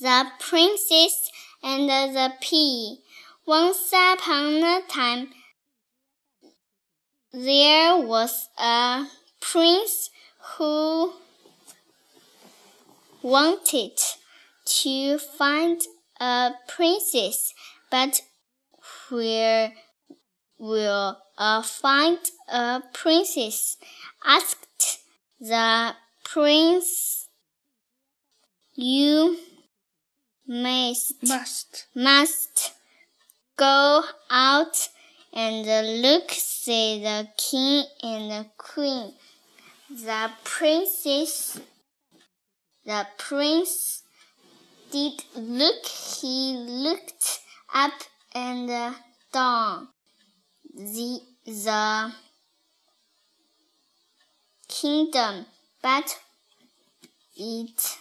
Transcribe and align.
The 0.00 0.30
Princess 0.38 1.30
and 1.62 1.86
the 1.90 2.32
Pea. 2.40 3.00
Once 3.44 3.92
upon 3.92 4.62
a 4.62 4.80
time, 4.88 5.28
there 7.34 7.98
was 7.98 8.48
a 8.58 9.04
prince 9.42 10.08
who 10.56 11.12
wanted 13.20 13.98
to 14.64 15.18
find 15.18 15.82
a 16.18 16.52
princess, 16.66 17.52
but 17.90 18.22
where 19.10 19.74
will 20.58 21.18
I 21.36 21.60
find 21.62 22.18
a 22.48 22.80
princess? 22.94 23.76
asked 24.24 25.00
the 25.38 25.94
prince. 26.24 27.28
You 28.74 29.36
must, 30.50 31.14
must, 31.22 31.86
must 31.94 32.72
go 33.56 34.02
out 34.28 34.88
and 35.32 36.02
look, 36.02 36.32
said 36.32 37.02
the 37.02 37.28
king 37.36 37.84
and 38.02 38.30
the 38.32 38.46
queen. 38.58 39.14
The 39.88 40.30
princess, 40.42 41.60
the 42.84 43.06
prince 43.16 44.02
did 44.90 45.22
look. 45.36 45.86
He 45.86 46.56
looked 46.66 47.40
up 47.72 47.92
and 48.34 48.94
down. 49.32 49.88
The, 50.74 51.20
the 51.46 52.12
kingdom, 54.66 55.46
but 55.80 56.18
it 57.36 57.98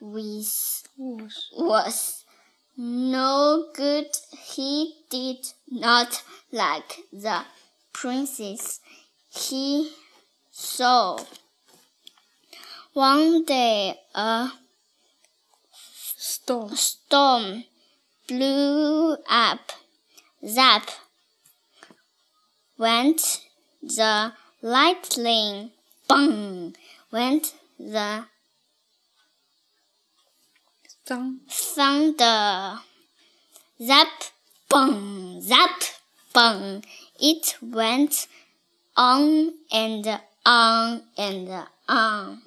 was, 0.00 0.84
was 0.96 2.24
no 2.76 3.66
good. 3.74 4.06
He 4.54 4.94
did 5.10 5.46
not 5.70 6.22
like 6.52 6.98
the 7.12 7.42
princess 7.92 8.80
he 9.28 9.92
saw. 10.50 11.18
One 12.92 13.44
day 13.44 13.94
a 14.14 14.50
storm, 16.16 16.74
storm 16.74 17.64
blew 18.26 19.16
up. 19.28 19.72
Zap 20.46 20.90
went 22.76 23.42
the 23.82 24.32
lightning. 24.62 25.72
Bang 26.08 26.74
went 27.12 27.54
the 27.78 28.24
thunder. 31.08 32.80
Zap, 33.80 34.08
bang, 34.68 35.40
zap, 35.40 35.82
bang. 36.34 36.84
It 37.18 37.56
went 37.62 38.26
on 38.96 39.54
and 39.72 40.20
on 40.44 41.02
and 41.16 41.66
on. 41.88 42.42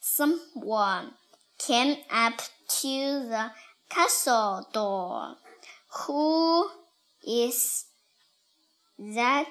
Someone 0.00 1.12
came 1.58 1.98
up 2.10 2.38
to 2.80 2.88
the 2.88 3.50
castle 3.88 4.66
door. 4.72 5.36
Who 6.06 6.68
is 7.26 7.84
that? 8.98 9.46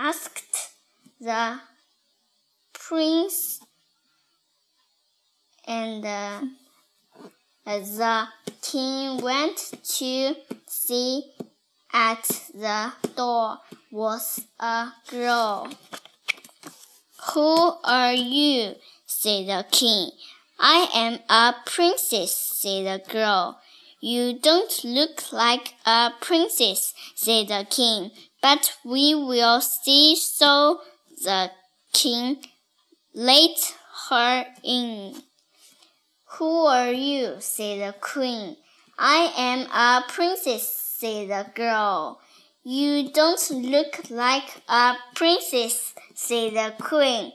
asked 0.00 0.70
the 1.20 1.58
prince 2.72 3.60
and 5.68 6.04
uh, 6.04 6.40
the 7.64 8.26
king 8.62 9.20
went 9.20 9.72
to 9.84 10.34
see 10.66 11.32
at 11.92 12.24
the 12.54 12.92
door 13.14 13.58
was 13.92 14.40
a 14.58 14.88
girl. 15.10 15.70
Who 17.34 17.72
are 17.84 18.14
you? 18.14 18.74
said 19.06 19.46
the 19.46 19.66
king. 19.70 20.10
I 20.58 20.88
am 20.94 21.18
a 21.28 21.54
princess, 21.66 22.34
said 22.34 22.86
the 22.86 23.12
girl. 23.12 23.60
You 24.00 24.38
don't 24.38 24.84
look 24.84 25.32
like 25.32 25.74
a 25.84 26.10
princess, 26.20 26.94
said 27.14 27.48
the 27.48 27.66
king. 27.68 28.10
But 28.40 28.74
we 28.84 29.14
will 29.14 29.60
see. 29.60 30.16
So 30.16 30.80
the 31.24 31.50
king 31.92 32.44
let 33.14 33.74
her 34.08 34.46
in. 34.62 35.22
Who 36.32 36.66
are 36.66 36.92
you? 36.92 37.36
said 37.40 37.80
the 37.80 37.98
queen. 37.98 38.56
I 38.98 39.32
am 39.36 39.60
a 39.70 40.04
princess, 40.08 40.68
said 40.68 41.28
the 41.28 41.46
girl. 41.54 42.20
You 42.62 43.10
don't 43.10 43.50
look 43.50 44.10
like 44.10 44.60
a 44.68 44.96
princess, 45.14 45.94
said 46.14 46.52
the 46.52 46.74
queen. 46.78 47.32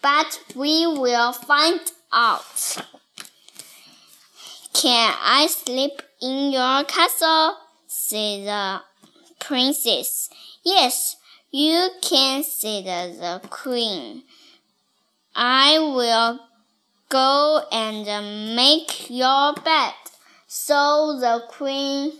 But 0.00 0.40
we 0.54 0.86
will 0.86 1.32
find 1.32 1.80
out. 2.12 2.84
Can 4.72 5.14
I 5.20 5.48
sleep 5.48 6.02
in 6.22 6.52
your 6.52 6.84
castle? 6.84 7.56
said 7.88 8.46
the 8.46 8.80
princess. 9.40 10.30
Yes, 10.64 11.16
you 11.50 11.88
can, 12.00 12.44
said 12.44 12.84
the 12.84 13.40
queen. 13.48 14.22
I 15.34 15.78
will 15.78 16.40
go 17.08 17.62
and 17.72 18.08
uh, 18.08 18.22
make 18.54 19.10
your 19.10 19.54
bed. 19.54 19.94
So 20.46 21.18
the 21.20 21.44
queen 21.48 22.12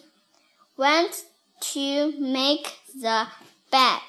went 0.76 1.24
to 1.72 2.12
make 2.20 2.72
the 3.00 3.26
bed 3.70 4.00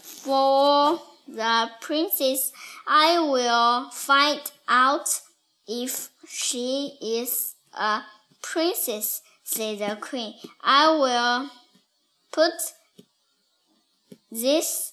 for 0.00 1.00
the 1.26 1.70
princess. 1.80 2.52
I 2.86 3.18
will 3.18 3.90
find 3.90 4.40
out 4.68 5.20
if 5.66 6.10
she 6.28 6.96
is 7.00 7.54
a 7.72 8.02
princess, 8.42 9.22
said 9.42 9.78
the 9.78 9.96
queen. 10.00 10.34
I 10.62 10.90
will 10.90 11.50
put 12.30 12.52
this 14.30 14.92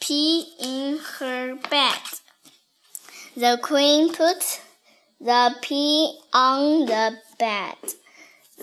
pea 0.00 0.46
in 0.60 0.98
her 1.18 1.56
bed. 1.70 2.23
The 3.36 3.58
queen 3.60 4.12
put 4.12 4.60
the 5.20 5.56
pea 5.60 6.20
on 6.32 6.86
the 6.86 7.18
bed. 7.36 7.76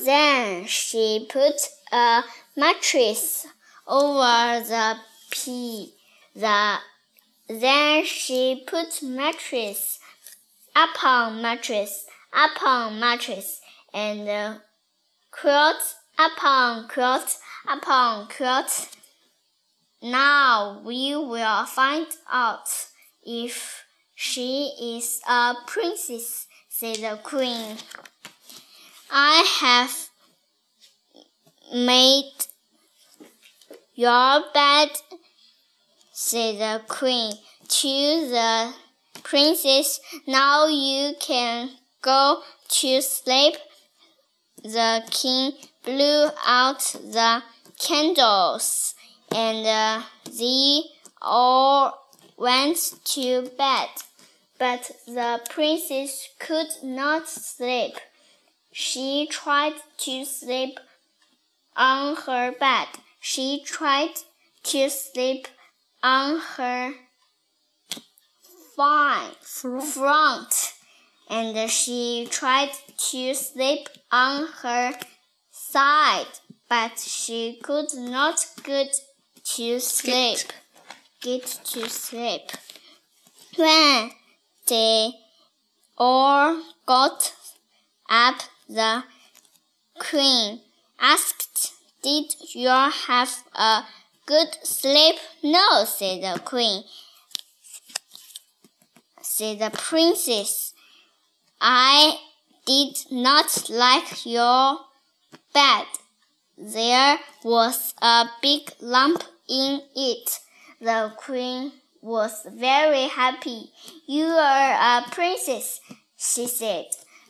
Then 0.05 0.65
she 0.65 1.27
put 1.29 1.67
a 1.91 2.23
mattress 2.55 3.47
over 3.85 4.63
the 4.65 4.95
pea. 5.29 5.93
The, 6.33 6.77
then 7.49 8.05
she 8.05 8.63
put 8.65 9.03
mattress 9.03 9.99
upon 10.73 11.41
mattress 11.41 12.05
upon 12.31 12.97
mattress 12.97 13.59
and 13.93 14.29
uh, 14.29 14.59
quilt 15.31 15.95
upon 16.17 16.87
quilt 16.87 17.37
upon 17.67 18.29
quilt. 18.29 18.87
Now 20.01 20.81
we 20.85 21.13
will 21.17 21.65
find 21.65 22.07
out 22.31 22.69
if 23.21 23.83
she 24.23 24.71
is 24.79 25.19
a 25.27 25.55
princess, 25.65 26.45
said 26.69 26.97
the 26.97 27.19
queen. 27.23 27.75
I 29.09 29.43
have 29.61 30.09
made 31.73 32.31
your 33.95 34.43
bed, 34.53 34.89
said 36.13 36.59
the 36.59 36.83
queen 36.87 37.33
to 37.67 37.87
the 38.29 38.73
princess. 39.23 39.99
Now 40.27 40.67
you 40.67 41.15
can 41.19 41.71
go 42.03 42.43
to 42.69 43.01
sleep. 43.01 43.55
The 44.61 45.01
king 45.09 45.53
blew 45.83 46.29
out 46.45 46.79
the 46.93 47.41
candles, 47.79 48.93
and 49.31 49.65
uh, 49.65 50.03
they 50.25 50.81
all 51.19 51.97
went 52.37 52.77
to 53.05 53.49
bed. 53.57 53.89
But 54.61 54.91
the 55.07 55.41
princess 55.49 56.29
could 56.37 56.67
not 56.83 57.27
sleep. 57.27 57.95
She 58.71 59.25
tried 59.25 59.73
to 59.97 60.23
sleep 60.23 60.79
on 61.75 62.15
her 62.15 62.51
bed. 62.51 62.89
She 63.19 63.63
tried 63.65 64.13
to 64.65 64.87
sleep 64.87 65.47
on 66.03 66.39
her 66.57 66.93
front, 68.75 70.73
and 71.27 71.71
she 71.71 72.27
tried 72.29 72.73
to 73.09 73.33
sleep 73.33 73.89
on 74.11 74.45
her 74.61 74.93
side, 75.49 76.33
but 76.69 76.99
she 76.99 77.59
could 77.63 77.95
not 77.95 78.45
get 78.63 78.95
to 79.55 79.79
sleep. 79.79 80.53
Get, 81.19 81.41
get 81.41 81.45
to 81.65 81.89
sleep. 81.89 82.51
When 83.57 84.11
they 84.71 85.11
all 85.97 86.63
got 86.85 87.33
up. 88.09 88.37
The 88.69 89.03
queen 89.99 90.61
asked, 90.97 91.73
Did 92.01 92.33
you 92.55 92.69
have 92.69 93.33
a 93.53 93.83
good 94.25 94.47
sleep? 94.63 95.15
No, 95.43 95.83
said 95.83 96.23
the 96.23 96.39
queen. 96.39 96.83
Said 99.21 99.59
the 99.59 99.71
princess, 99.71 100.73
I 101.59 102.17
did 102.65 102.95
not 103.11 103.69
like 103.69 104.25
your 104.25 104.77
bed. 105.53 105.87
There 106.57 107.19
was 107.43 107.93
a 108.01 108.25
big 108.41 108.71
lump 108.79 109.23
in 109.49 109.81
it. 109.95 110.39
The 110.79 111.13
queen 111.17 111.73
was 112.01 112.45
very 112.51 113.03
happy. 113.03 113.71
You 114.07 114.25
are 114.25 114.99
a 114.99 115.09
princess, 115.11 115.79
she 116.17 116.47
said. 116.47 116.85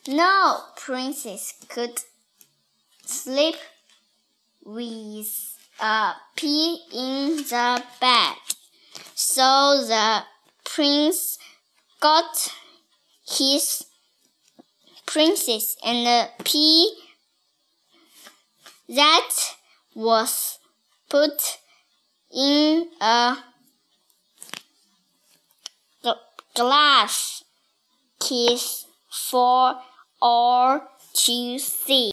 No 0.07 0.59
princess 0.77 1.53
could 1.68 2.00
sleep 3.06 3.56
with 4.63 5.57
a 5.79 6.13
pea 6.35 6.79
in 6.94 7.38
the 7.38 7.83
bed. 8.00 8.35
So 9.15 9.85
the 9.88 10.23
prince 10.63 11.38
got 12.00 12.53
his 13.27 13.85
princess 15.06 15.75
and 15.85 16.06
the 16.06 16.29
pea 16.44 16.94
that 18.89 19.29
was 19.94 20.59
put 21.09 21.59
in 22.33 22.88
a 23.00 23.38
glass 26.56 27.44
case 28.19 28.86
for 29.30 29.75
all 30.21 30.81
to 31.13 31.59
see. 31.59 32.09